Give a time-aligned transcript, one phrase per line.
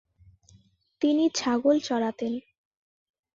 [1.01, 2.33] তিনি ছাগল চরাতেন।